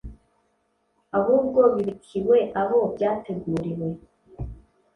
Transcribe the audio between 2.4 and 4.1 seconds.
abo byateguriwe.»